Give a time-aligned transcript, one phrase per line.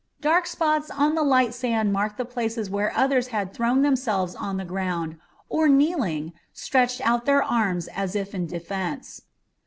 [0.19, 4.57] Dark spots on the light sand marked the places where others had thrown themselves on
[4.57, 5.15] the ground,
[5.47, 9.21] or, kneeling, stretched out their arms as if in defence.